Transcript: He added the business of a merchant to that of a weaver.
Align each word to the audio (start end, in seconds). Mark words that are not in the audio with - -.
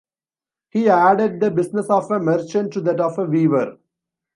He 0.71 0.89
added 0.89 1.39
the 1.39 1.51
business 1.51 1.87
of 1.91 2.09
a 2.09 2.17
merchant 2.19 2.73
to 2.73 2.81
that 2.81 2.99
of 2.99 3.19
a 3.19 3.25
weaver. 3.25 3.77